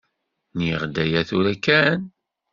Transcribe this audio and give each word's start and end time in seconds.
Nniɣ-d 0.53 0.95
aya 1.03 1.21
tura 1.29 1.53
kan? 1.65 2.01